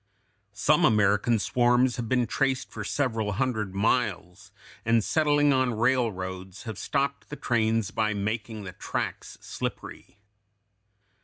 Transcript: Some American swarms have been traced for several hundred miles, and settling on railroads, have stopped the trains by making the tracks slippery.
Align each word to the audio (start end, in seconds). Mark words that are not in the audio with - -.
Some 0.55 0.83
American 0.83 1.37
swarms 1.37 1.97
have 1.97 2.09
been 2.09 2.25
traced 2.25 2.71
for 2.71 2.83
several 2.83 3.33
hundred 3.33 3.75
miles, 3.75 4.51
and 4.83 5.03
settling 5.03 5.53
on 5.53 5.77
railroads, 5.77 6.63
have 6.63 6.79
stopped 6.79 7.29
the 7.29 7.35
trains 7.35 7.91
by 7.91 8.15
making 8.15 8.63
the 8.63 8.73
tracks 8.73 9.37
slippery. 9.41 10.17